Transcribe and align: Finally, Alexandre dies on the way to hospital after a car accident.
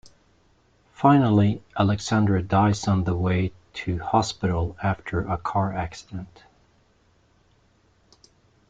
Finally, 0.93 1.61
Alexandre 1.77 2.41
dies 2.41 2.87
on 2.87 3.03
the 3.03 3.15
way 3.15 3.53
to 3.71 3.99
hospital 3.99 4.75
after 4.81 5.19
a 5.27 5.37
car 5.37 5.71
accident. 5.75 6.43